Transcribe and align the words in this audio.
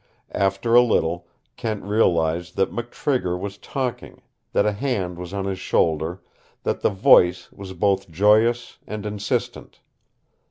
After 0.33 0.73
a 0.73 0.81
little 0.81 1.27
Kent 1.57 1.83
realized 1.83 2.55
that 2.55 2.71
McTrigger 2.73 3.39
was 3.39 3.59
talking, 3.59 4.23
that 4.51 4.65
a 4.65 4.71
hand 4.71 5.19
was 5.19 5.31
on 5.31 5.45
his 5.45 5.59
shoulder, 5.59 6.23
that 6.63 6.81
the 6.81 6.89
voice 6.89 7.51
was 7.51 7.73
both 7.73 8.09
joyous 8.09 8.79
and 8.87 9.05
insistent. 9.05 9.79